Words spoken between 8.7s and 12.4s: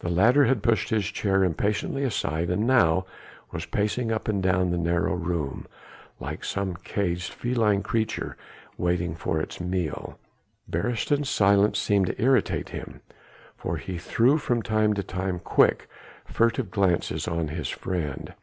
waiting for its meal. Beresteyn's silence seemed to